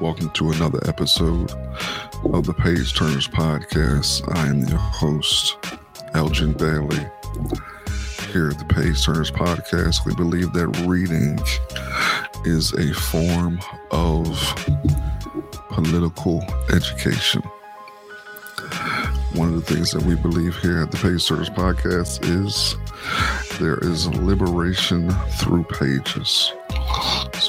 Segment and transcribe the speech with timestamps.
[0.00, 1.50] welcome to another episode
[2.32, 4.22] of the Page Turners Podcast.
[4.36, 5.56] I am your host,
[6.14, 7.04] Elgin Bailey.
[8.32, 11.36] Here at the Page Turners Podcast, we believe that reading
[12.44, 13.58] is a form
[13.90, 14.26] of
[15.70, 17.42] political education.
[19.34, 22.76] One of the things that we believe here at the Page Turners Podcast is
[23.58, 25.10] there is liberation
[25.40, 26.52] through pages.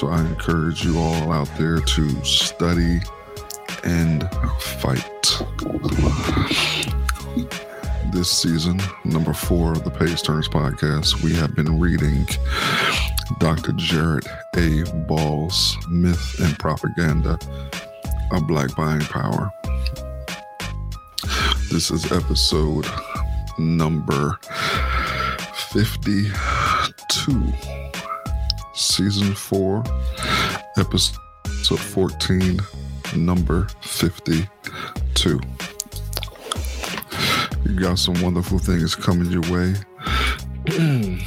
[0.00, 3.02] So I encourage you all out there to study
[3.84, 4.26] and
[4.58, 5.04] fight.
[8.10, 12.26] This season, number four of the Page Turners podcast, we have been reading
[13.40, 13.72] Dr.
[13.72, 14.24] Jared
[14.56, 14.84] A.
[15.06, 17.38] Ball's Myth and Propaganda
[18.32, 19.52] of Black Buying Power.
[21.70, 22.86] This is episode
[23.58, 24.38] number
[25.74, 27.52] 52,
[28.80, 29.84] season 4,
[30.78, 32.58] episode 14,
[33.14, 35.40] number 52.
[37.66, 39.74] You got some wonderful things coming your way.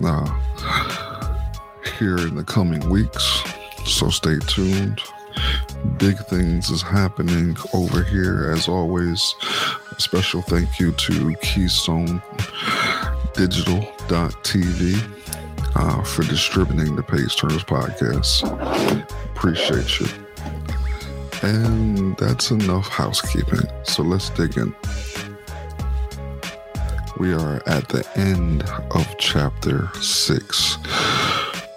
[0.00, 0.42] now,
[1.98, 3.42] here in the coming weeks,
[3.86, 5.00] so stay tuned.
[5.96, 9.34] Big things is happening over here, as always.
[9.96, 12.20] A special thank you to Keystone
[13.34, 15.14] digital.tv
[15.76, 18.42] uh, for distributing the Page Turners podcast.
[19.34, 20.06] Appreciate you.
[21.42, 23.60] And that's enough housekeeping.
[23.82, 24.74] So let's dig in.
[27.18, 30.78] We are at the end of chapter six.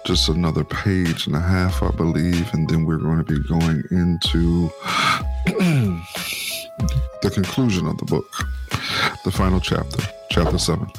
[0.04, 3.84] Just another page and a half, I believe, and then we're going to be going
[3.90, 4.68] into
[7.22, 8.32] the conclusion of the book,
[9.24, 10.90] the final chapter, chapter seven.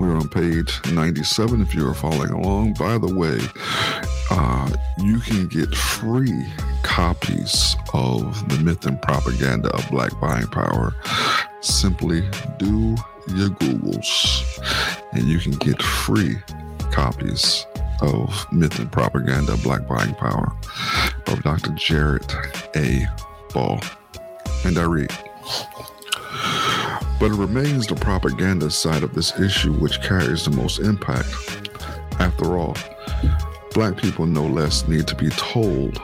[0.00, 2.72] We're on page 97 if you are following along.
[2.72, 3.38] By the way,
[4.30, 6.46] uh, you can get free
[6.82, 10.94] copies of the myth and propaganda of Black Buying Power.
[11.60, 12.22] Simply
[12.58, 12.96] do
[13.28, 14.42] your Googles
[15.12, 16.36] and you can get free
[16.90, 17.66] copies
[18.00, 20.50] of Myth and Propaganda of Black Buying Power
[21.26, 21.72] of Dr.
[21.72, 22.24] Jared
[22.74, 23.06] A.
[23.52, 23.78] Ball.
[24.64, 25.12] And I read.
[27.20, 31.28] But it remains the propaganda side of this issue which carries the most impact.
[32.18, 32.74] After all,
[33.74, 36.00] black people no less need to be told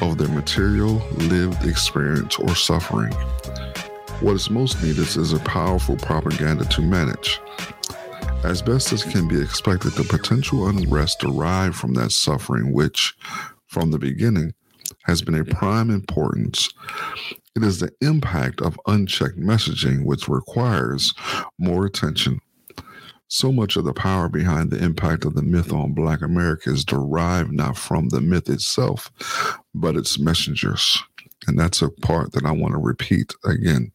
[0.00, 3.12] of their material, lived experience, or suffering.
[4.20, 7.40] What is most needed is a powerful propaganda to manage.
[8.44, 13.14] As best as can be expected, the potential unrest derived from that suffering, which,
[13.66, 14.54] from the beginning,
[15.02, 16.68] has been a prime importance
[17.56, 21.14] it is the impact of unchecked messaging which requires
[21.58, 22.40] more attention.
[23.28, 26.84] So much of the power behind the impact of the myth on Black America is
[26.84, 29.10] derived not from the myth itself,
[29.74, 31.02] but its messengers.
[31.46, 33.92] And that's a part that I want to repeat again.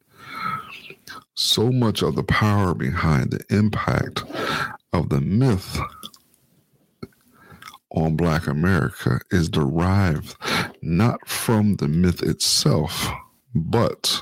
[1.36, 4.24] So much of the power behind the impact
[4.94, 5.80] of the myth
[7.92, 10.36] on Black America is derived
[10.82, 13.10] not from the myth itself
[13.56, 14.22] but,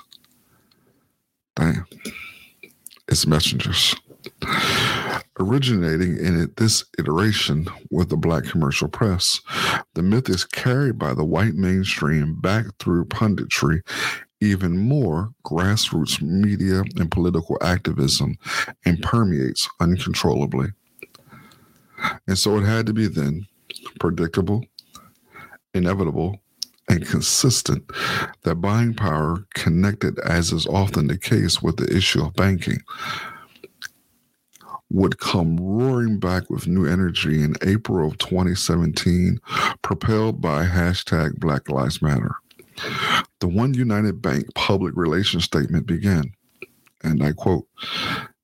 [1.55, 1.85] damn,
[3.07, 3.95] it's messengers.
[5.39, 9.39] Originating in it, this iteration with the black commercial press,
[9.93, 13.81] the myth is carried by the white mainstream back through punditry,
[14.41, 18.37] even more grassroots media and political activism,
[18.85, 20.69] and permeates uncontrollably.
[22.27, 23.47] And so it had to be then
[23.99, 24.65] predictable,
[25.73, 26.39] inevitable,
[26.87, 27.83] and consistent
[28.43, 32.79] that buying power connected, as is often the case with the issue of banking,
[34.89, 39.39] would come roaring back with new energy in April of 2017,
[39.81, 42.35] propelled by hashtag Black Lives Matter.
[43.39, 46.31] The One United Bank public relations statement began,
[47.03, 47.67] and I quote,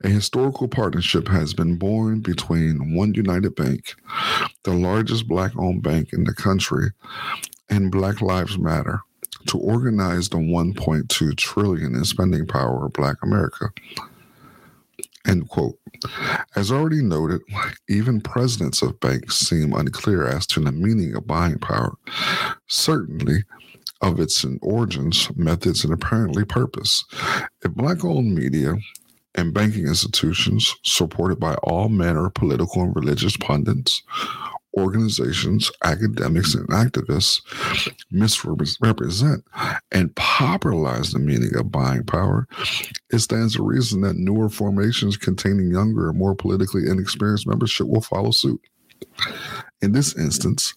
[0.04, 3.96] a historical partnership has been born between One United Bank,
[4.64, 6.90] the largest black owned bank in the country,
[7.74, 9.02] and Black Lives Matter
[9.48, 13.70] to organize the 1.2 trillion in spending power of Black America.
[15.26, 15.80] End quote.
[16.56, 17.42] As already noted,
[17.90, 21.96] even presidents of banks seem unclear as to the meaning of buying power,
[22.68, 23.44] certainly
[24.02, 27.04] of its origins, methods, and apparently purpose.
[27.64, 28.76] If black owned media
[29.34, 34.04] and banking institutions supported by all manner of political and religious pundits,
[34.76, 37.42] organizations, academics, and activists
[38.12, 39.44] misrepresent
[39.92, 42.48] and popularize the meaning of buying power,
[43.12, 48.02] it stands to reason that newer formations containing younger and more politically inexperienced membership will
[48.02, 48.62] follow suit.
[49.82, 50.74] In this instance,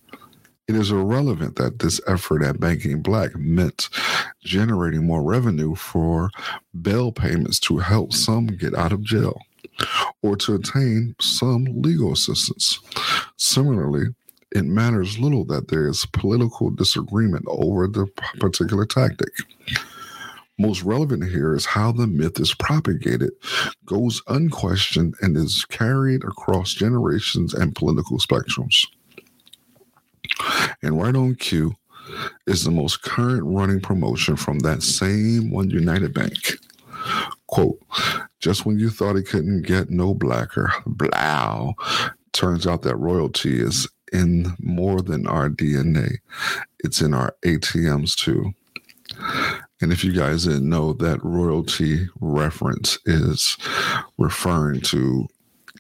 [0.69, 3.89] it is irrelevant that this effort at banking black meant
[4.43, 6.31] generating more revenue for
[6.83, 9.41] bail payments to help some get out of jail
[10.23, 12.81] or to attain some legal assistance.
[13.37, 14.07] Similarly,
[14.53, 18.07] it matters little that there is political disagreement over the
[18.39, 19.29] particular tactic.
[20.59, 23.31] Most relevant here is how the myth is propagated,
[23.85, 28.87] goes unquestioned, and is carried across generations and political spectrums.
[30.83, 31.75] And right on cue
[32.47, 36.57] is the most current running promotion from that same One United Bank.
[37.49, 37.79] Quote,
[38.41, 41.75] just when you thought it couldn't get no blacker, blow,
[42.33, 46.17] turns out that royalty is in more than our DNA.
[46.81, 48.53] It's in our ATMs too.
[49.81, 53.57] And if you guys didn't know, that royalty reference is
[54.19, 55.29] referring to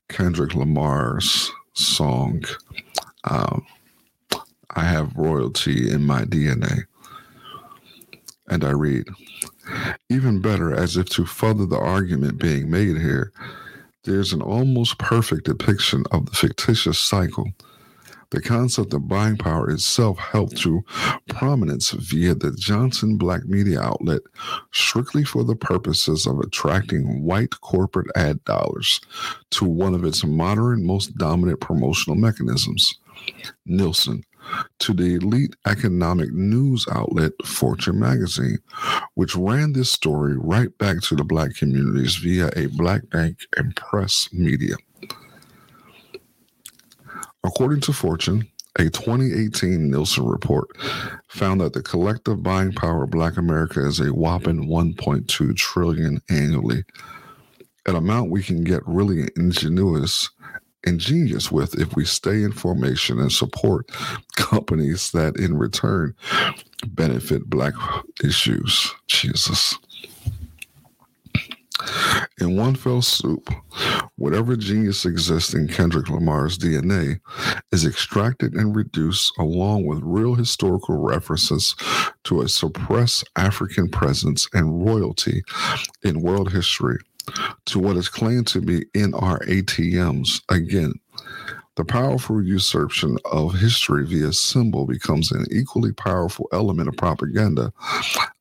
[0.08, 2.44] Kendrick Lamar's song,
[3.24, 3.66] um,
[4.70, 6.84] I have royalty in my DNA.
[8.48, 9.08] And I read,
[10.08, 13.32] even better, as if to further the argument being made here,
[14.04, 17.48] there's an almost perfect depiction of the fictitious cycle.
[18.30, 20.84] The concept of buying power itself helped to
[21.28, 24.22] prominence via the Johnson Black media outlet
[24.72, 29.00] strictly for the purposes of attracting white corporate ad dollars
[29.52, 32.98] to one of its modern, most dominant promotional mechanisms.
[33.64, 34.24] Nielsen,
[34.80, 38.58] to the elite economic news outlet Fortune magazine,
[39.14, 43.74] which ran this story right back to the black communities via a black bank and
[43.76, 44.76] press media.
[47.44, 48.48] According to Fortune,
[48.78, 50.68] a 2018 Nielsen report
[51.28, 56.84] found that the collective buying power of Black America is a whopping 1.2 trillion annually,
[57.86, 60.28] an amount we can get really ingenuous
[60.86, 63.90] ingenious with if we stay in formation and support
[64.36, 66.14] companies that in return
[66.86, 67.74] benefit black
[68.22, 68.92] issues.
[69.08, 69.76] Jesus.
[72.40, 73.50] In one fell swoop,
[74.16, 77.20] whatever genius exists in Kendrick Lamar's DNA
[77.70, 81.74] is extracted and reduced along with real historical references
[82.24, 85.42] to a suppressed African presence and royalty
[86.02, 86.98] in world history
[87.66, 90.42] to what is claimed to be in our ATMs.
[90.48, 90.94] Again,
[91.76, 97.72] the powerful usurpation of history via symbol becomes an equally powerful element of propaganda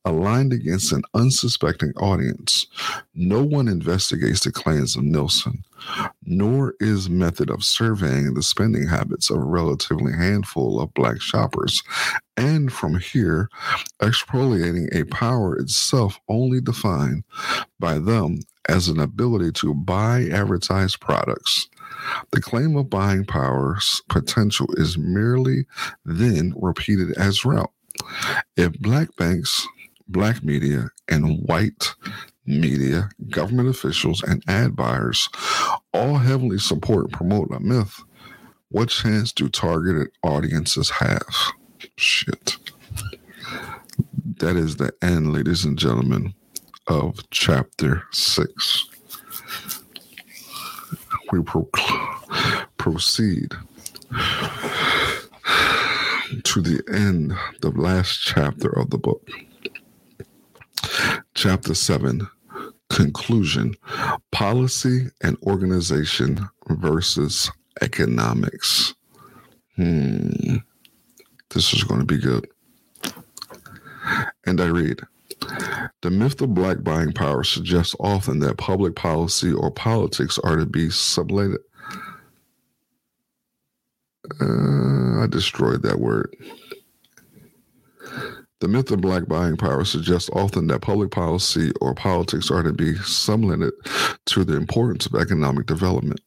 [0.06, 2.66] aligned against an unsuspecting audience.
[3.14, 5.64] No one investigates the claims of Nielsen,
[6.24, 11.82] nor is method of surveying the spending habits of a relatively handful of black shoppers,
[12.36, 13.48] and from here,
[14.00, 17.24] expoliating a power itself only defined
[17.78, 21.68] by them as an ability to buy advertised products.
[22.32, 25.66] The claim of buying power's potential is merely
[26.04, 27.70] then repeated as route.
[28.56, 29.66] If black banks,
[30.08, 31.94] black media, and white
[32.46, 35.28] media, government officials, and ad buyers
[35.92, 38.02] all heavily support and promote a myth,
[38.70, 41.34] what chance do targeted audiences have?
[41.96, 42.56] Shit.
[44.38, 46.34] That is the end, ladies and gentlemen
[46.88, 48.84] of chapter 6.
[51.36, 51.68] We pro-
[52.78, 53.52] proceed
[56.44, 59.28] to the end, the last chapter of the book.
[61.34, 62.26] Chapter 7
[62.88, 63.74] Conclusion
[64.32, 67.50] Policy and Organization versus
[67.82, 68.94] Economics.
[69.76, 70.56] Hmm.
[71.50, 72.48] This is going to be good.
[74.46, 75.02] And I read
[76.02, 80.66] the myth of black buying power suggests often that public policy or politics are to
[80.66, 81.58] be sublated.
[84.40, 86.34] Uh, I destroyed that word.
[88.60, 92.72] The myth of black buying power suggests often that public policy or politics are to
[92.72, 93.74] be sublimited
[94.26, 96.20] to the importance of economic development.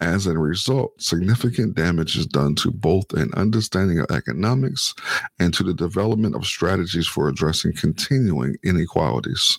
[0.00, 4.94] As a result, significant damage is done to both an understanding of economics
[5.38, 9.58] and to the development of strategies for addressing continuing inequalities.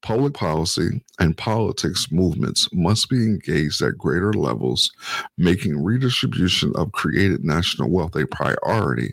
[0.00, 4.90] Public policy and politics movements must be engaged at greater levels,
[5.36, 9.12] making redistribution of created national wealth a priority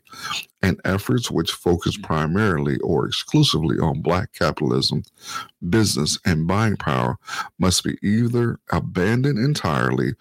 [0.63, 5.03] and efforts which focus primarily or exclusively on Black capitalism
[5.69, 7.17] business and buying power
[7.59, 10.13] must be either abandoned entirely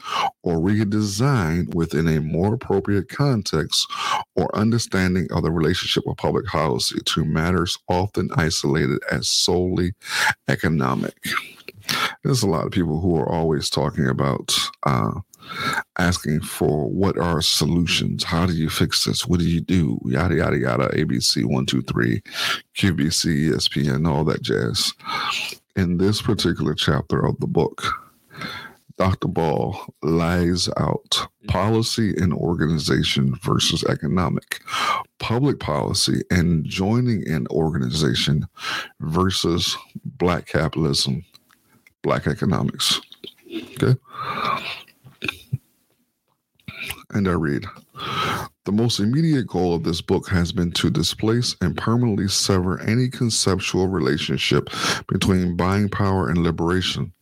[0.42, 3.86] or redesigned within a more appropriate context
[4.36, 9.92] or understanding of the relationship of public policy to matters often isolated as solely
[10.48, 11.14] economic.
[12.24, 15.12] There's a lot of people who are always talking about uh,
[15.98, 18.24] asking for what are solutions?
[18.24, 19.26] How do you fix this?
[19.26, 19.98] What do you do?
[20.04, 22.22] Yada, yada, yada, ABC 123,
[22.76, 24.92] QBC, ESPN, all that jazz.
[25.76, 27.82] In this particular chapter of the book,
[28.98, 29.28] Dr.
[29.28, 34.60] Ball lays out policy and organization versus economic,
[35.18, 38.46] public policy and joining an organization
[39.00, 41.24] versus black capitalism,
[42.02, 43.00] black economics.
[43.82, 43.98] Okay.
[47.12, 47.66] And I read
[48.64, 53.08] The most immediate goal of this book has been to displace and permanently sever any
[53.08, 54.70] conceptual relationship
[55.08, 57.12] between buying power and liberation.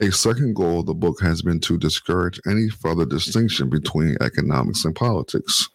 [0.00, 4.84] A second goal of the book has been to discourage any further distinction between economics
[4.84, 5.68] and politics.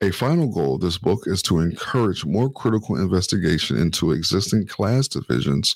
[0.00, 5.08] A final goal of this book is to encourage more critical investigation into existing class
[5.08, 5.74] divisions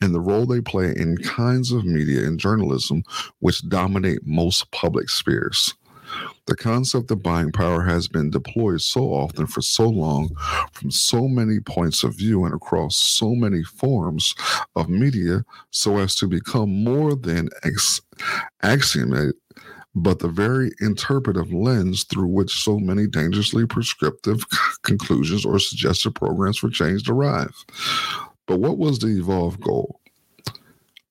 [0.00, 3.02] and the role they play in kinds of media and journalism
[3.40, 5.74] which dominate most public spheres.
[6.46, 10.30] The concept of buying power has been deployed so often for so long
[10.72, 14.34] from so many points of view and across so many forms
[14.76, 18.00] of media so as to become more than ex-
[18.62, 19.36] axiomatic
[19.94, 24.44] but the very interpretive lens through which so many dangerously prescriptive
[24.82, 27.54] conclusions or suggested programs for change derive.
[28.46, 30.00] But what was the evolved goal?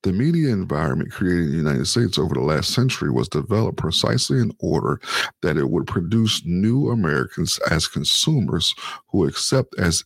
[0.04, 4.40] The media environment created in the United States over the last century was developed precisely
[4.40, 5.00] in order
[5.42, 8.76] that it would produce new Americans as consumers
[9.08, 10.04] who accept as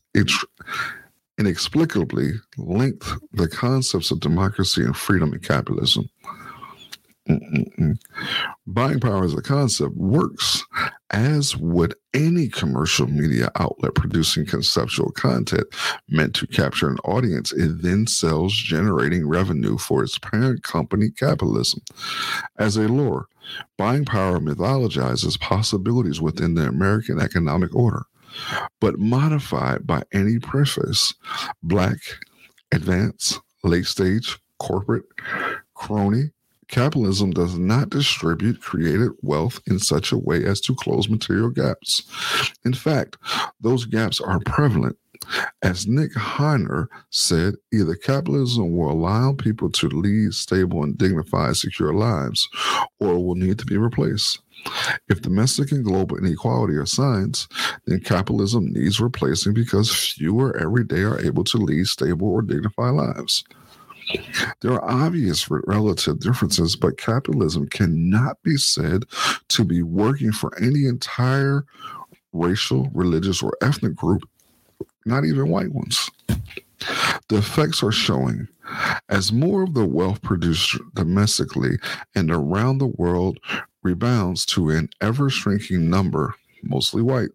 [1.40, 6.08] inexplicably linked the concepts of democracy and freedom and capitalism.
[7.30, 7.98] Mm-mm-mm.
[8.66, 10.64] Buying power as a concept works
[11.10, 15.66] as would any commercial media outlet producing conceptual content
[16.10, 17.52] meant to capture an audience.
[17.52, 21.82] It then sells, generating revenue for its parent company, capitalism.
[22.58, 23.28] As a lore,
[23.78, 28.04] buying power mythologizes possibilities within the American economic order,
[28.80, 31.14] but modified by any preface
[31.64, 31.98] black,
[32.74, 35.06] advance, late stage, corporate,
[35.74, 36.32] crony,
[36.68, 42.04] Capitalism does not distribute created wealth in such a way as to close material gaps.
[42.66, 43.18] In fact,
[43.62, 44.98] those gaps are prevalent.
[45.62, 51.94] As Nick Hanauer said, either capitalism will allow people to lead stable and dignified, secure
[51.94, 52.48] lives,
[53.00, 54.40] or will need to be replaced.
[55.10, 57.48] If domestic and global inequality are signs,
[57.86, 62.94] then capitalism needs replacing because fewer every day are able to lead stable or dignified
[62.94, 63.44] lives.
[64.62, 69.04] There are obvious relative differences, but capitalism cannot be said
[69.50, 71.66] to be working for any entire
[72.34, 74.24] racial, religious, or ethnic group,
[75.06, 76.10] not even white ones.
[77.30, 78.48] The effects are showing
[79.10, 81.78] as more of the wealth produced domestically
[82.16, 83.40] and around the world
[83.84, 87.30] rebounds to an ever shrinking number mostly white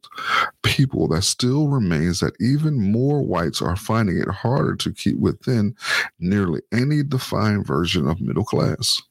[0.63, 5.75] people, that still remains that even more whites are finding it harder to keep within
[6.19, 9.03] nearly any defined version of middle class.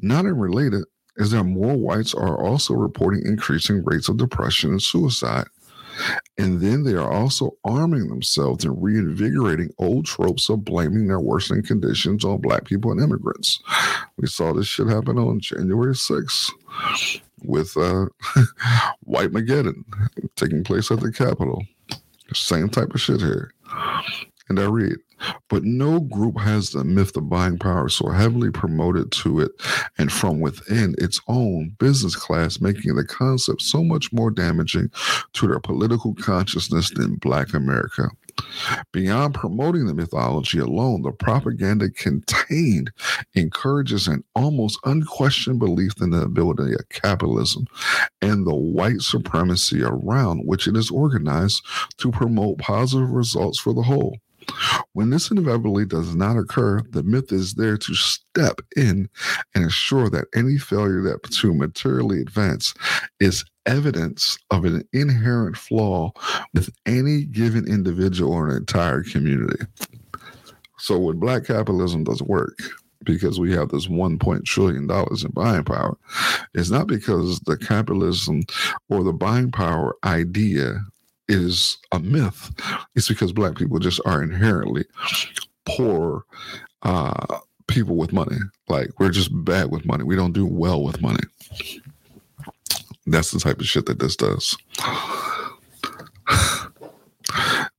[0.00, 0.84] Not unrelated
[1.16, 5.46] is that more whites are also reporting increasing rates of depression and suicide.
[6.38, 11.62] And then they are also arming themselves and reinvigorating old tropes of blaming their worsening
[11.62, 13.60] conditions on black people and immigrants.
[14.16, 16.50] We saw this shit happen on January 6th
[17.44, 18.06] with uh,
[19.04, 19.84] White Mageddon
[20.36, 21.64] taking place at the Capitol.
[22.34, 23.52] Same type of shit here.
[24.48, 24.96] And I read,
[25.48, 29.52] but no group has the myth of buying power so heavily promoted to it
[29.98, 34.90] and from within its own business class, making the concept so much more damaging
[35.34, 38.10] to their political consciousness than Black America.
[38.92, 42.92] Beyond promoting the mythology alone, the propaganda contained
[43.34, 47.66] encourages an almost unquestioned belief in the ability of capitalism
[48.20, 51.62] and the white supremacy around which it is organized
[51.98, 54.18] to promote positive results for the whole.
[54.92, 59.08] When this inevitably does not occur, the myth is there to step in
[59.54, 62.74] and ensure that any failure that to materially advance
[63.20, 66.12] is evidence of an inherent flaw
[66.54, 69.64] with any given individual or an entire community.
[70.78, 72.58] So when black capitalism doesn't work,
[73.04, 75.96] because we have this one point trillion dollars in buying power,
[76.54, 78.42] it's not because the capitalism
[78.88, 80.80] or the buying power idea
[81.28, 82.50] is a myth.
[82.94, 84.84] It's because black people just are inherently
[85.64, 86.24] poor
[86.82, 88.38] uh, people with money.
[88.68, 90.04] Like we're just bad with money.
[90.04, 91.22] We don't do well with money.
[93.06, 94.56] That's the type of shit that this does.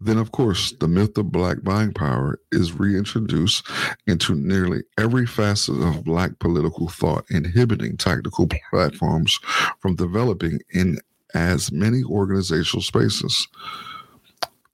[0.02, 3.66] then, of course, the myth of black buying power is reintroduced
[4.06, 9.40] into nearly every facet of black political thought, inhibiting tactical platforms
[9.80, 11.00] from developing in
[11.34, 13.48] as many organizational spaces.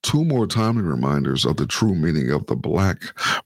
[0.02, 3.02] Two more timely reminders of the true meaning of the black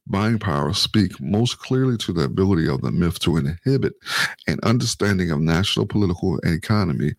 [0.05, 3.93] buying power speak most clearly to the ability of the myth to inhibit
[4.47, 7.13] an understanding of national political economy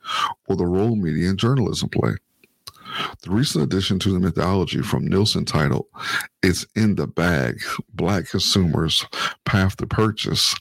[0.47, 2.15] or the role media and journalism play.
[3.23, 5.87] The recent addition to the mythology from Nielsen titled
[6.43, 7.61] It's in the Bag
[7.93, 9.07] Black Consumers'
[9.45, 10.55] Path to Purchase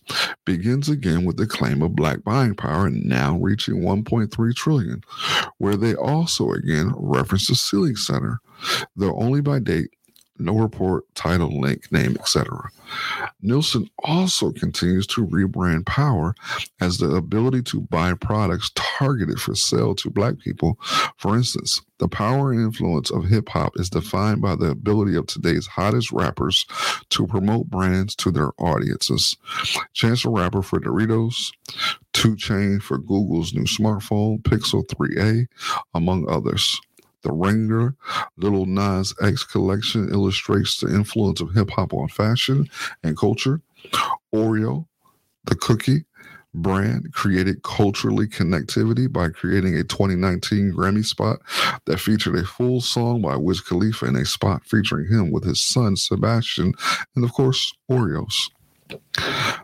[0.46, 5.04] begins again with the claim of black buying power now reaching 1.3 trillion,
[5.58, 8.40] where they also again reference the Selig Center,
[8.96, 9.92] though only by date
[10.38, 12.70] no report, title, link, name, etc.
[13.42, 16.36] Nielsen also continues to rebrand power
[16.82, 20.78] as the ability to buy products targeted for sale to black people.
[21.18, 25.28] For instance, the power and influence of hip hop is defined by the ability of
[25.28, 26.66] today's hottest rappers
[27.10, 29.38] to promote brands to their audiences.
[29.94, 31.52] Chance the Rapper for Doritos,
[32.14, 35.48] 2 Chainz for Google's new smartphone, Pixel 3a,
[35.94, 36.80] among others.
[37.24, 37.96] The Wrangler,
[38.38, 42.70] Little Nas X collection illustrates the influence of hip hop on fashion
[43.04, 43.62] and culture.
[44.34, 44.88] Oreo,
[45.46, 46.06] the cookie
[46.54, 51.40] brand, created culturally connectivity by creating a 2019 Grammy spot
[51.86, 55.62] that featured a full song by Wiz Khalifa and a spot featuring him with his
[55.62, 56.74] son Sebastian,
[57.16, 58.50] and of course, Oreos.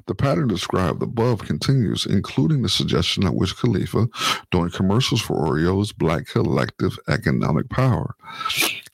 [0.08, 4.08] The pattern described above continues, including the suggestion that Wiz Khalifa
[4.52, 8.16] doing commercials for Oreo's Black Collective Economic Power.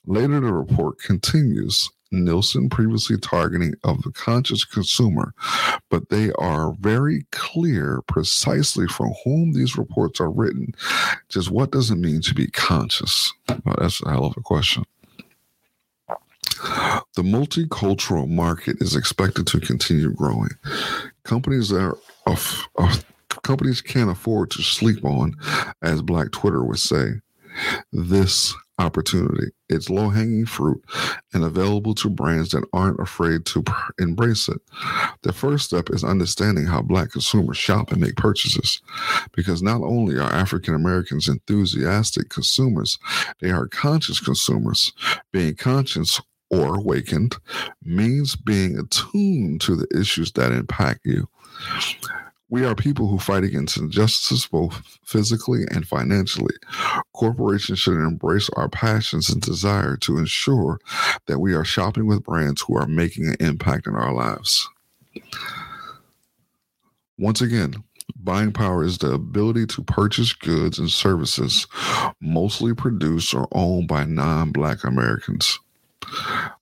[0.06, 1.88] Later, the report continues.
[2.12, 5.34] Nielsen previously targeting of the conscious consumer,
[5.90, 10.72] but they are very clear precisely from whom these reports are written.
[11.28, 13.32] Just what does it mean to be conscious?
[13.48, 14.84] Well, that's a hell of a question.
[17.16, 20.50] The multicultural market is expected to continue growing.
[21.24, 22.96] Companies are, uh,
[23.42, 25.34] companies can't afford to sleep on,
[25.82, 27.14] as Black Twitter would say,
[27.90, 29.46] this opportunity.
[29.70, 30.84] It's low hanging fruit
[31.32, 33.64] and available to brands that aren't afraid to
[33.98, 34.60] embrace it.
[35.22, 38.82] The first step is understanding how Black consumers shop and make purchases.
[39.32, 42.98] Because not only are African Americans enthusiastic consumers,
[43.40, 44.92] they are conscious consumers.
[45.32, 46.20] Being conscious
[46.50, 47.36] or awakened
[47.82, 51.28] means being attuned to the issues that impact you.
[52.48, 56.54] We are people who fight against injustice both physically and financially.
[57.12, 60.78] Corporations should embrace our passions and desire to ensure
[61.26, 64.68] that we are shopping with brands who are making an impact in our lives.
[67.18, 67.74] Once again,
[68.14, 71.66] buying power is the ability to purchase goods and services
[72.20, 75.58] mostly produced or owned by non Black Americans.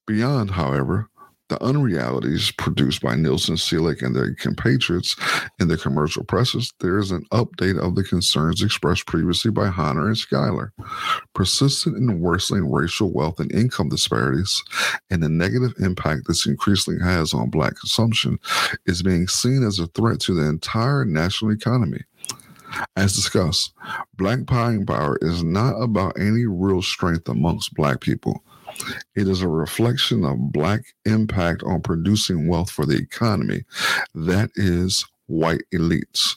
[0.07, 1.09] Beyond, however,
[1.49, 5.15] the unrealities produced by Nielsen, Selig, and their compatriots
[5.61, 10.07] in the commercial presses, there is an update of the concerns expressed previously by Hunter
[10.07, 10.73] and Schuyler.
[11.35, 14.63] Persistent and worsening racial wealth and income disparities
[15.11, 18.39] and the negative impact this increasingly has on Black consumption
[18.87, 22.01] is being seen as a threat to the entire national economy.
[22.97, 23.75] As discussed,
[24.17, 28.43] Black buying power is not about any real strength amongst Black people.
[29.15, 33.65] It is a reflection of Black impact on producing wealth for the economy.
[34.15, 36.37] That is white elites.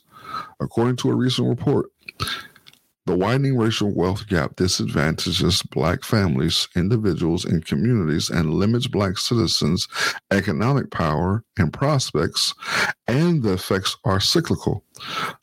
[0.60, 1.88] According to a recent report,
[3.08, 9.88] the widening racial wealth gap disadvantages Black families, individuals, and communities and limits Black citizens'
[10.30, 12.54] economic power and prospects,
[13.08, 14.84] and the effects are cyclical.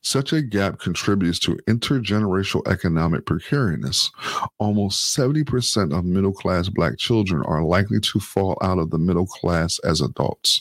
[0.02, 4.10] Such a gap contributes to intergenerational economic precariousness.
[4.58, 9.26] Almost 70% of middle class Black children are likely to fall out of the middle
[9.26, 10.60] class as adults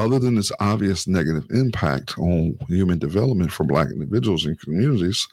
[0.00, 5.28] other than its obvious negative impact on human development for Black individuals and communities,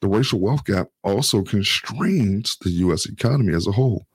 [0.00, 3.06] the racial wealth gap also constrains the U.S.
[3.06, 4.06] economy as a whole.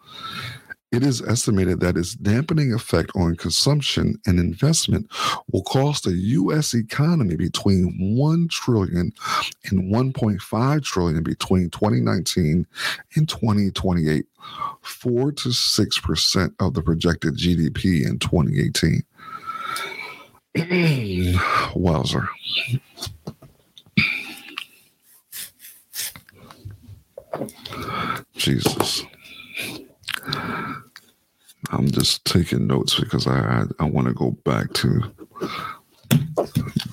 [0.92, 5.08] It is estimated that its dampening effect on consumption and investment
[5.52, 6.74] will cost the U.S.
[6.74, 9.12] economy between one trillion
[9.66, 12.66] and 1.5 trillion between 2019
[13.16, 14.26] and 2028,
[14.82, 19.04] four to six percent of the projected GDP in 2018.
[21.76, 22.30] Wowzer.
[28.36, 29.04] Jesus.
[31.72, 33.40] I'm just taking notes because I
[33.80, 35.02] I, I want to go back to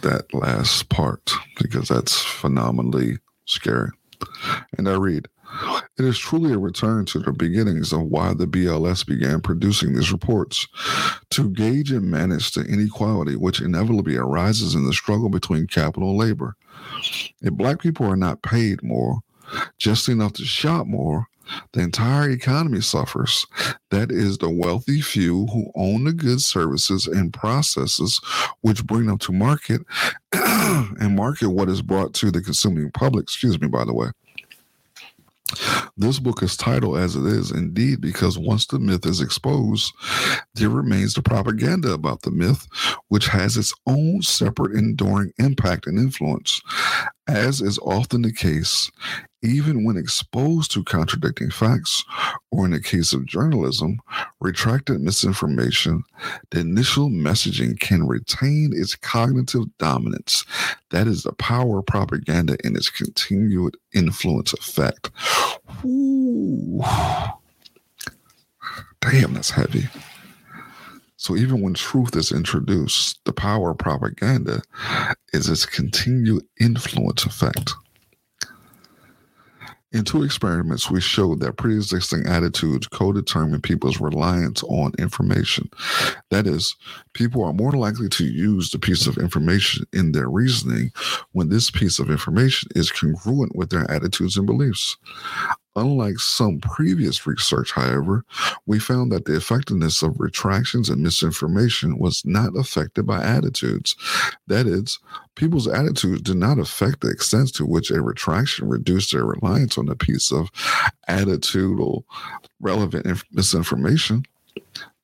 [0.03, 3.91] that last part because that's phenomenally scary.
[4.77, 5.29] And I read,
[5.99, 10.13] it is truly a return to the beginnings of why the BLS began producing these
[10.13, 10.67] reports
[11.31, 16.19] to gauge and manage the inequality which inevitably arises in the struggle between capital and
[16.19, 16.57] labor.
[17.41, 19.21] If black people are not paid more,
[19.79, 21.27] just enough to shop more,
[21.73, 23.47] the entire economy suffers.
[23.91, 28.21] That is the wealthy few who own the goods, services, and processes
[28.63, 29.83] which bring them to market
[30.33, 33.25] and market what is brought to the consuming public.
[33.25, 34.09] Excuse me, by the way.
[35.97, 39.93] This book is titled as it is indeed because once the myth is exposed,
[40.55, 42.67] there remains the propaganda about the myth,
[43.09, 46.61] which has its own separate enduring impact and influence.
[47.29, 48.91] As is often the case,
[49.43, 52.05] even when exposed to contradicting facts,
[52.53, 53.99] or in the case of journalism,
[54.41, 56.05] retracted misinformation,
[56.51, 60.45] the initial messaging can retain its cognitive dominance.
[60.91, 65.11] That is the power of propaganda and its continued influence effect.
[65.85, 66.83] Ooh.
[69.01, 69.89] Damn, that's heavy.
[71.27, 74.63] So even when truth is introduced, the power of propaganda
[75.33, 77.75] is its continued influence effect.
[79.91, 85.69] In two experiments, we showed that pre existing attitudes co determine people's reliance on information.
[86.31, 86.77] That is,
[87.13, 90.93] people are more likely to use the piece of information in their reasoning
[91.33, 94.97] when this piece of information is congruent with their attitudes and beliefs.
[95.77, 98.25] Unlike some previous research, however,
[98.65, 103.95] we found that the effectiveness of retractions and misinformation was not affected by attitudes.
[104.47, 104.99] That is,
[105.35, 109.89] people's attitudes did not affect the extent to which a retraction reduced their reliance on
[109.91, 110.51] a piece of
[111.09, 112.05] attitudinal
[112.59, 114.25] relevant misinformation.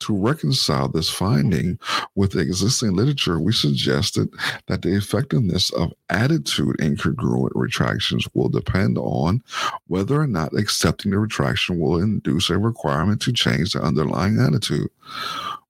[0.03, 1.79] To reconcile this finding
[2.15, 4.27] with the existing literature, we suggested
[4.67, 9.41] that the effectiveness of attitude incongruent retractions will depend on
[9.87, 14.89] whether or not accepting the retraction will induce a requirement to change the underlying attitude.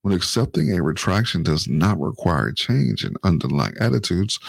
[0.02, 4.40] When accepting a retraction does not require change in underlying attitudes,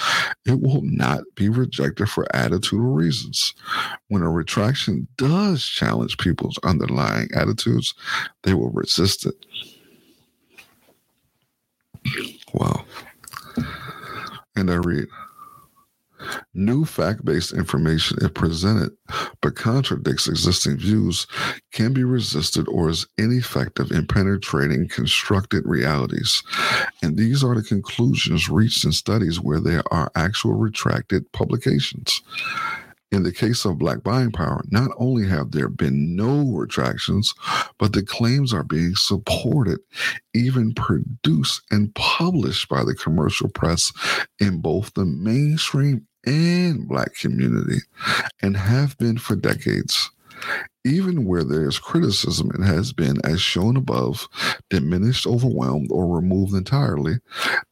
[0.47, 3.55] it will not be rejected for attitudinal reasons.
[4.09, 7.94] When a retraction does challenge people's underlying attitudes,
[8.42, 9.35] they will resist it.
[12.53, 12.85] Wow.
[14.57, 15.09] And I read,
[16.55, 18.90] New fact based information, if presented
[19.43, 21.27] but contradicts existing views,
[21.73, 26.43] can be resisted or is ineffective in penetrating constructed realities.
[27.03, 32.23] And these are the conclusions reached in studies where there are actual retracted publications.
[33.12, 37.33] In the case of Black buying power, not only have there been no retractions,
[37.79, 39.79] but the claims are being supported,
[40.35, 43.93] even produced and published by the commercial press
[44.40, 47.79] in both the mainstream and Black community
[48.43, 50.11] and have been for decades.
[50.85, 54.28] Even where there is criticism, it has been, as shown above,
[54.68, 57.14] diminished, overwhelmed, or removed entirely.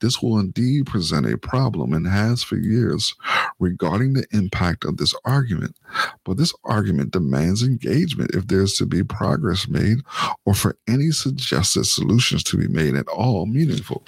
[0.00, 3.14] This will indeed present a problem and has for years
[3.58, 5.76] regarding the impact of this argument.
[6.24, 9.98] But this argument demands engagement if there's to be progress made
[10.46, 14.04] or for any suggested solutions to be made at all meaningful.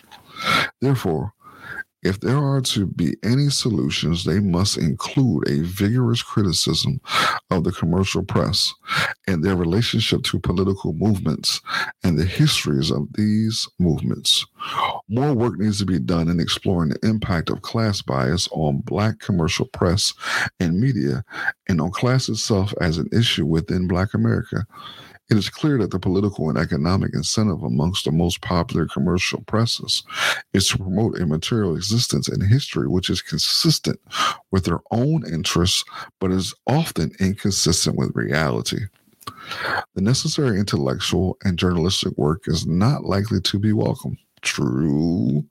[0.80, 1.33] Therefore,
[2.04, 7.00] if there are to be any solutions, they must include a vigorous criticism
[7.50, 8.72] of the commercial press
[9.26, 11.60] and their relationship to political movements
[12.02, 14.46] and the histories of these movements.
[15.08, 19.18] More work needs to be done in exploring the impact of class bias on Black
[19.18, 20.12] commercial press
[20.60, 21.24] and media
[21.68, 24.66] and on class itself as an issue within Black America.
[25.30, 30.02] It is clear that the political and economic incentive amongst the most popular commercial presses
[30.52, 33.98] is to promote a material existence in history which is consistent
[34.50, 35.82] with their own interests,
[36.20, 38.80] but is often inconsistent with reality.
[39.94, 45.44] The necessary intellectual and journalistic work is not likely to be welcome true.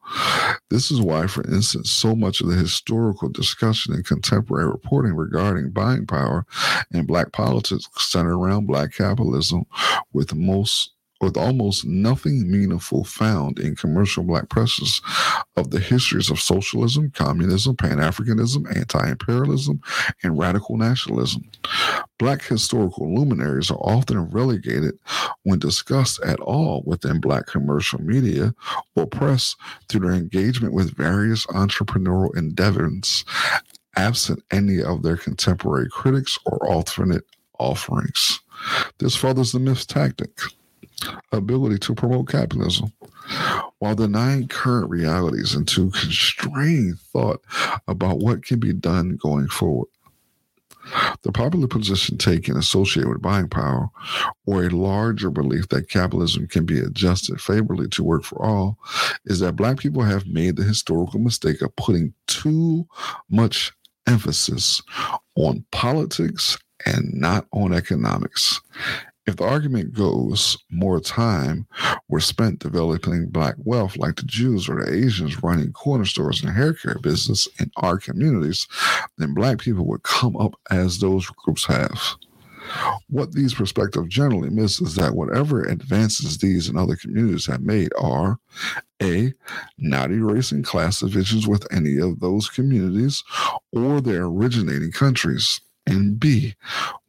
[0.70, 5.72] This is why, for instance, so much of the historical discussion and contemporary reporting regarding
[5.72, 6.46] buying power
[6.92, 9.66] and black politics center around black capitalism,
[10.14, 10.93] with most
[11.24, 15.02] with almost nothing meaningful found in commercial black presses
[15.56, 19.82] of the histories of socialism, communism, Pan Africanism, anti imperialism,
[20.24, 21.50] and radical nationalism.
[22.20, 24.98] Black historical luminaries are often relegated
[25.44, 28.54] when discussed at all within Black commercial media
[28.96, 29.56] or press
[29.88, 33.26] through their engagement with various entrepreneurial endeavors,
[33.96, 37.24] absent any of their contemporary critics or alternate
[37.60, 38.40] offerings.
[39.00, 40.32] This furthers the myth tactic.
[41.32, 42.92] Ability to promote capitalism
[43.80, 47.42] while denying current realities and to constrain thought
[47.88, 49.88] about what can be done going forward.
[51.22, 53.90] The popular position taken associated with buying power,
[54.46, 58.78] or a larger belief that capitalism can be adjusted favorably to work for all,
[59.26, 62.86] is that Black people have made the historical mistake of putting too
[63.30, 63.72] much
[64.08, 64.82] emphasis
[65.36, 68.60] on politics and not on economics.
[69.26, 71.66] If the argument goes more time
[72.10, 76.54] were spent developing black wealth like the Jews or the Asians running corner stores and
[76.54, 78.68] hair care business in our communities,
[79.18, 82.18] then black people would come up as those groups have.
[83.08, 87.92] What these perspectives generally miss is that whatever advances these and other communities have made
[88.00, 88.40] are
[89.02, 89.34] A,
[89.78, 93.24] not erasing class divisions with any of those communities
[93.72, 96.56] or their originating countries and B,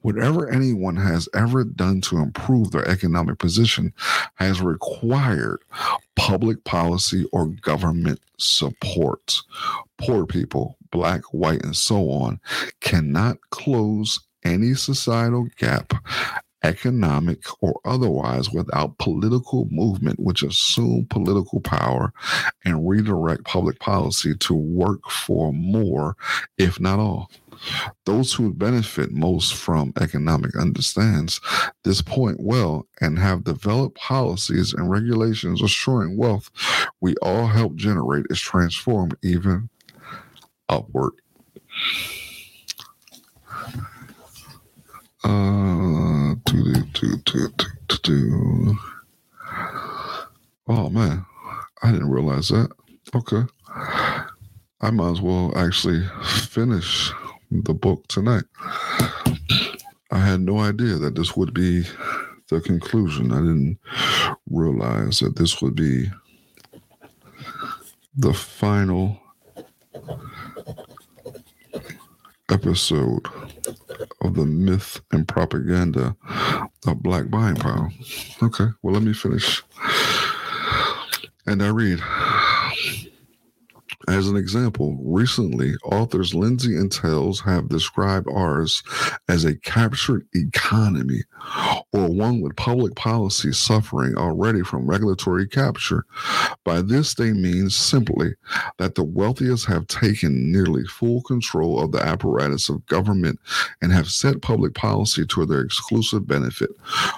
[0.00, 3.92] whatever anyone has ever done to improve their economic position
[4.34, 5.60] has required
[6.16, 9.40] public policy or government support.
[9.98, 12.40] Poor people, black, white, and so on,
[12.80, 15.94] cannot close any societal gap
[16.64, 22.12] economic or otherwise without political movement which assume political power
[22.64, 26.16] and redirect public policy to work for more
[26.56, 27.30] if not all
[28.05, 31.40] those who benefit most from economic understands
[31.85, 36.50] this point well and have developed policies and regulations assuring wealth
[37.00, 39.68] we all help generate is transformed even
[40.68, 41.12] upward.
[45.22, 46.35] Uh.
[50.66, 51.24] Oh man,
[51.83, 52.70] I didn't realize that.
[53.14, 53.42] Okay.
[54.81, 57.12] I might as well actually finish
[57.62, 58.44] the book tonight.
[60.10, 61.84] I had no idea that this would be
[62.48, 63.32] the conclusion.
[63.32, 63.78] I didn't
[64.50, 66.10] realize that this would be
[68.16, 69.20] the final
[72.50, 73.26] episode
[74.20, 76.16] of the myth and propaganda
[76.86, 77.90] of black buying power.
[78.42, 79.62] Okay, well, let me finish.
[81.46, 82.00] And I read
[84.14, 88.81] as an example, recently, authors Lindsey and Teles have described ours
[89.29, 91.22] as a captured economy
[91.92, 96.05] or one with public policy suffering already from regulatory capture.
[96.62, 98.35] By this, they mean simply
[98.79, 103.40] that the wealthiest have taken nearly full control of the apparatus of government
[103.83, 106.70] and have set public policy to their exclusive benefit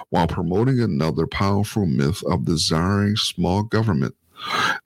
[0.09, 4.15] while promoting another powerful myth of desiring small government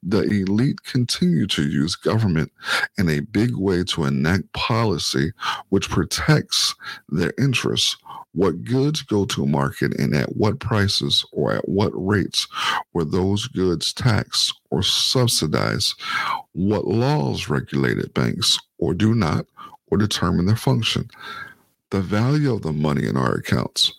[0.02, 2.52] the elite continue to use government
[2.98, 5.32] in a big way to enact policy
[5.70, 6.74] which protects
[7.08, 7.96] their interests.
[8.34, 12.48] What goods go to market and at what prices or at what rates
[12.94, 15.94] were those goods taxed or subsidized?
[16.52, 19.46] What laws regulated banks or do not
[19.88, 21.10] or determine their function?
[21.90, 23.92] The value of the money in our accounts.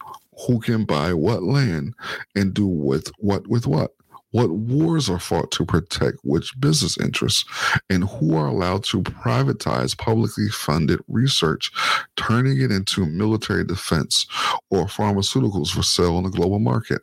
[0.47, 1.93] Who can buy what land
[2.35, 3.93] and do with what with what?
[4.33, 7.45] What wars are fought to protect which business interests,
[7.89, 11.71] and who are allowed to privatize publicly funded research,
[12.17, 14.27] turning it into military defense
[14.69, 17.01] or pharmaceuticals for sale on the global market.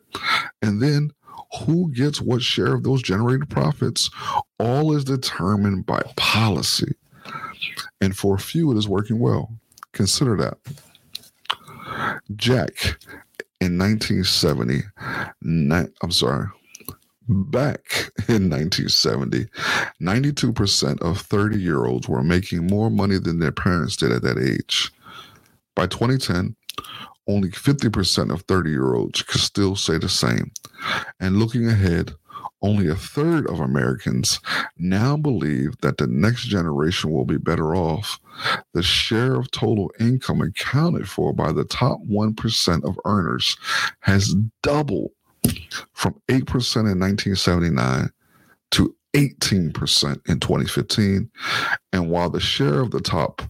[0.61, 1.11] And then
[1.65, 4.09] who gets what share of those generated profits,
[4.59, 6.93] all is determined by policy.
[7.99, 9.51] And for a few, it is working well.
[9.93, 10.57] Consider that.
[12.35, 12.71] Jack
[13.59, 14.83] in 1970,
[15.43, 16.47] I'm sorry,
[17.33, 19.45] Back in 1970,
[20.01, 24.37] 92% of 30 year olds were making more money than their parents did at that
[24.37, 24.91] age.
[25.73, 26.57] By 2010,
[27.29, 30.51] only 50% of 30 year olds could still say the same.
[31.21, 32.11] And looking ahead,
[32.61, 34.41] only a third of Americans
[34.77, 38.19] now believe that the next generation will be better off.
[38.73, 43.55] The share of total income accounted for by the top 1% of earners
[44.01, 45.11] has doubled
[45.93, 46.37] from 8%
[46.91, 48.09] in 1979
[48.71, 51.29] to 18% in 2015.
[51.93, 53.41] And while the share of the top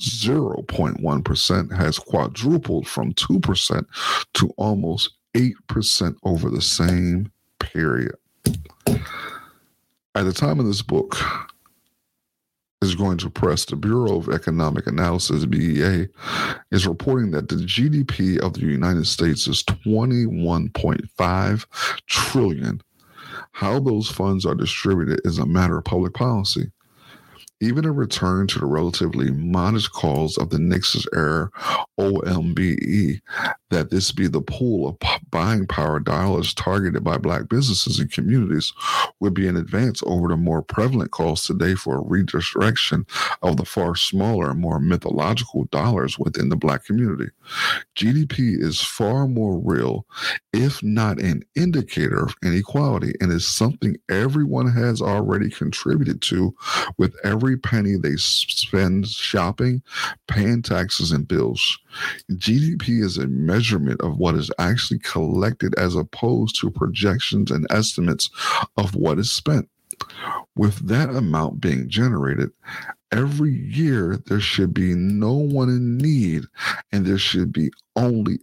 [0.00, 3.86] 0.1% has quadrupled from 2%
[4.34, 8.14] to almost 8% over the same period.
[10.16, 11.16] At the time of this book,
[12.84, 16.08] is going to press, the Bureau of Economic Analysis, BEA,
[16.70, 21.66] is reporting that the GDP of the United States is 21.5
[22.06, 22.80] trillion.
[23.52, 26.70] How those funds are distributed is a matter of public policy.
[27.60, 31.48] Even a return to the relatively modest calls of the Nixon era
[31.98, 33.20] OMBE
[33.74, 34.96] that this be the pool of
[35.30, 38.72] buying power dollars targeted by black businesses and communities
[39.18, 43.04] would be an advance over the more prevalent calls today for a redirection
[43.42, 47.30] of the far smaller and more mythological dollars within the black community.
[47.96, 50.06] GDP is far more real,
[50.52, 56.54] if not an indicator of inequality, and is something everyone has already contributed to
[56.96, 59.82] with every penny they spend shopping,
[60.28, 61.78] paying taxes, and bills.
[62.32, 63.26] GDP is a
[63.64, 68.28] measurement of what is actually collected as opposed to projections and estimates
[68.76, 69.68] of what is spent.
[70.54, 72.50] With that amount being generated,
[73.10, 76.44] every year there should be no one in need
[76.92, 78.38] and there should be only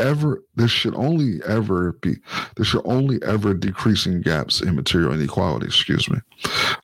[0.00, 2.16] ever there should only ever be
[2.56, 6.18] there should only ever decreasing gaps in material inequality excuse me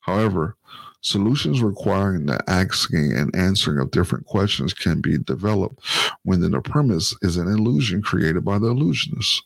[0.02, 0.56] however
[1.00, 5.84] solutions requiring the asking and answering of different questions can be developed
[6.24, 9.42] when the premise is an illusion created by the illusionist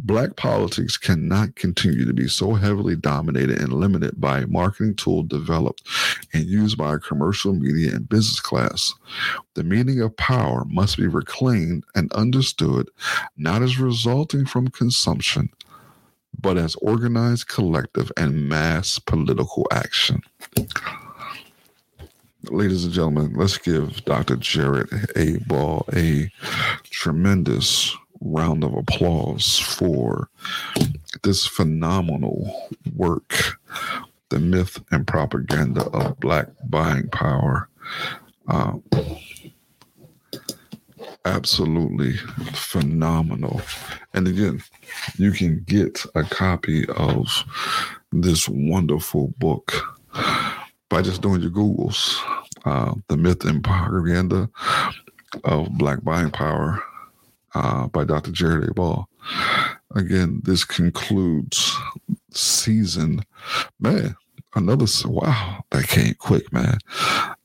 [0.00, 5.24] Black politics cannot continue to be so heavily dominated and limited by a marketing tool
[5.24, 5.82] developed
[6.32, 8.94] and used by a commercial media and business class.
[9.54, 12.88] The meaning of power must be reclaimed and understood
[13.36, 15.50] not as resulting from consumption,
[16.40, 20.22] but as organized, collective, and mass political action.
[22.44, 24.36] Ladies and gentlemen, let's give Dr.
[24.36, 25.38] Jared A.
[25.40, 26.30] Ball a
[26.84, 30.28] tremendous round of applause for
[31.22, 33.58] this phenomenal work,
[34.28, 37.68] The Myth and Propaganda of Black Buying Power.
[38.46, 38.82] Um,
[41.24, 42.14] absolutely
[42.54, 43.60] phenomenal.
[44.14, 44.62] And again,
[45.16, 47.26] you can get a copy of
[48.12, 49.72] this wonderful book
[50.88, 52.18] by just doing your Googles.
[52.64, 54.48] Uh, the Myth and Propaganda
[55.44, 56.82] of Black Buying Power
[57.54, 58.32] uh, by Dr.
[58.32, 58.74] Jared A.
[58.74, 59.08] Ball.
[59.94, 61.76] Again, this concludes
[62.30, 63.22] season.
[63.80, 64.16] Man,
[64.54, 66.78] another, wow, that came quick, man.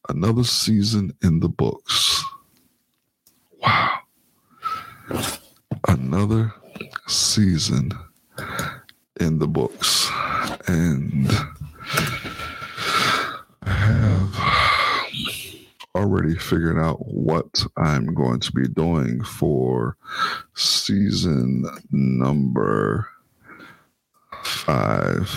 [0.09, 2.23] Another season in the books.
[3.63, 3.99] Wow.
[5.87, 6.53] Another
[7.07, 7.91] season
[9.19, 10.09] in the books.
[10.67, 11.29] And
[13.63, 14.35] I have
[15.95, 19.95] already figured out what I'm going to be doing for
[20.55, 23.07] season number
[24.43, 25.29] five.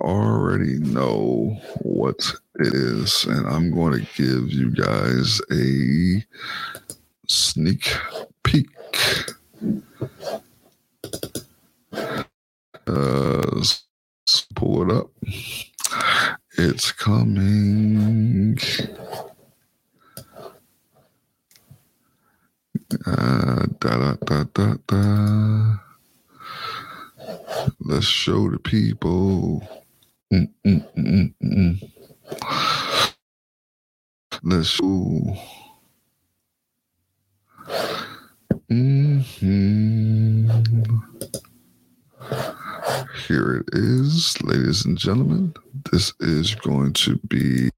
[0.00, 6.24] Already know what is, and I'm going to give you guys a
[7.28, 7.92] sneak
[8.44, 8.68] peek.
[12.86, 13.62] Uh,
[14.56, 15.10] pull it up.
[16.58, 18.58] It's coming.
[23.06, 25.76] Uh, da, da, da, da, da.
[27.80, 29.62] Let's show the people.
[30.32, 31.34] Mm, mm, mm,
[34.42, 34.80] Let's.
[38.70, 40.50] Mm-hmm.
[43.28, 45.54] Here it is, ladies and gentlemen.
[45.90, 47.70] This is going to be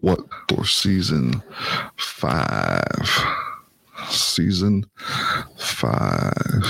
[0.00, 1.42] what for season
[1.96, 3.08] five.
[4.08, 4.84] Season
[5.56, 6.64] five.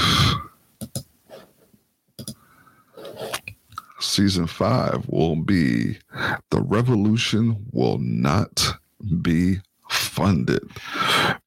[4.01, 5.99] Season five will be
[6.51, 8.75] The Revolution Will Not
[9.21, 9.59] Be
[9.91, 10.63] Funded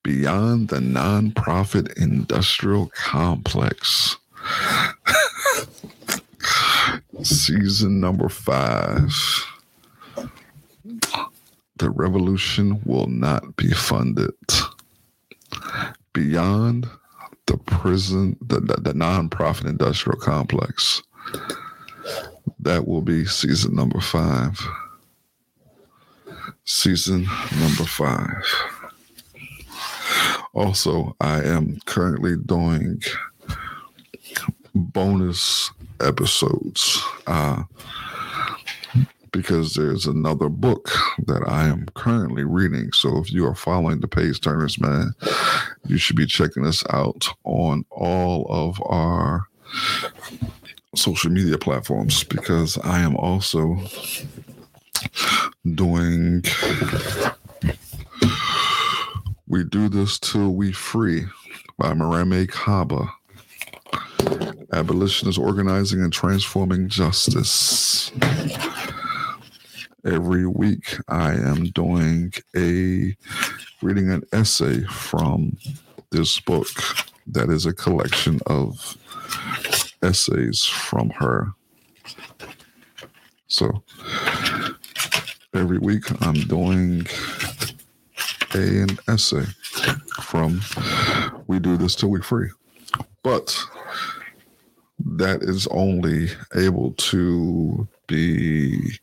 [0.04, 4.18] Beyond the Nonprofit Industrial Complex.
[7.24, 9.12] Season number five.
[11.78, 14.34] The revolution will not be funded.
[16.13, 16.88] Beyond
[17.48, 21.02] the prison, the, the, the nonprofit industrial complex.
[22.64, 24.58] That will be season number five.
[26.64, 27.28] Season
[27.60, 28.46] number five.
[30.54, 33.02] Also, I am currently doing
[34.74, 37.64] bonus episodes uh,
[39.32, 40.90] because there's another book
[41.26, 42.94] that I am currently reading.
[42.94, 45.12] So if you are following the page turners, man,
[45.86, 49.48] you should be checking us out on all of our
[50.96, 53.77] social media platforms because I am also
[55.73, 56.44] doing
[59.48, 61.25] We Do This Till We Free
[61.77, 63.08] by Mariame Kaba.
[64.71, 68.12] Abolitionists Organizing and Transforming Justice.
[70.06, 73.15] every week I am doing a
[73.81, 75.58] reading an essay from
[76.12, 76.67] this book
[77.27, 78.98] that is a collection of
[80.04, 81.54] essays from her.
[83.47, 83.83] So
[85.54, 87.08] every week I'm doing
[88.54, 89.45] a, an essay
[90.21, 90.62] from
[91.47, 92.49] We Do This Till We Free.
[93.23, 93.58] But
[95.06, 98.99] that is only able to be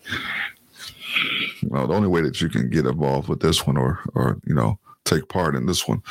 [1.62, 4.54] well, the only way that you can get involved with this one or or you
[4.54, 6.02] know take part in this one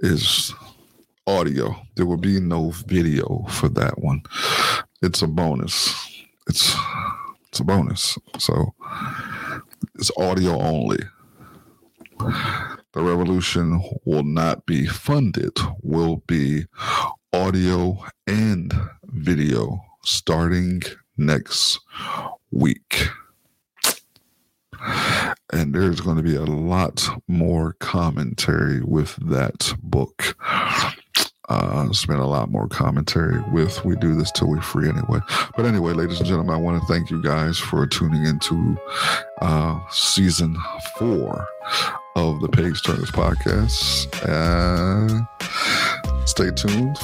[0.00, 0.54] is
[1.28, 1.76] audio.
[1.94, 4.22] There will be no video for that one.
[5.02, 5.94] It's a bonus.
[6.48, 6.74] It's
[7.48, 8.18] it's a bonus.
[8.38, 8.74] So
[9.94, 11.00] it's audio only.
[12.18, 15.52] The revolution will not be funded,
[15.82, 16.64] will be
[17.32, 18.72] audio and
[19.04, 20.82] video starting
[21.16, 21.78] next
[22.50, 23.08] week.
[25.52, 30.36] And there's going to be a lot more commentary with that book.
[31.48, 35.20] Uh, a lot more commentary with We Do This Till We Free anyway.
[35.56, 38.76] But anyway, ladies and gentlemen, I want to thank you guys for tuning into
[39.40, 40.56] uh, season
[40.98, 41.46] four
[42.16, 44.08] of the Page Turners podcast.
[44.28, 45.24] Uh,
[46.26, 46.98] stay tuned